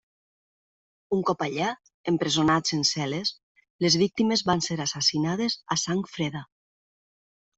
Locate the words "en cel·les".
2.77-3.33